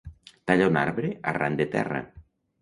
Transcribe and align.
Talla 0.51 0.69
un 0.71 0.79
arbre 0.83 1.11
arran 1.33 1.59
de 1.61 1.69
terra. 1.77 2.03